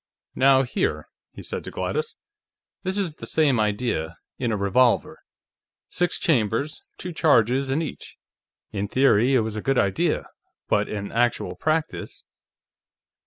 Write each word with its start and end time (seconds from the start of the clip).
"Now, 0.33 0.63
here," 0.63 1.07
he 1.31 1.43
said 1.43 1.63
to 1.63 1.69
Gladys. 1.69 2.15
"This 2.81 2.97
is 2.97 3.13
the 3.17 3.27
same 3.27 3.59
idea, 3.59 4.17
in 4.39 4.51
a 4.51 4.57
revolver. 4.57 5.19
Six 5.89 6.17
chambers, 6.17 6.81
two 6.97 7.13
charges 7.13 7.69
in 7.69 7.83
each. 7.83 8.17
In 8.71 8.87
theory, 8.87 9.35
it 9.35 9.41
was 9.41 9.55
a 9.57 9.61
good 9.61 9.77
idea, 9.77 10.25
but 10.67 10.89
in 10.89 11.11
actual 11.11 11.55
practice 11.55 12.25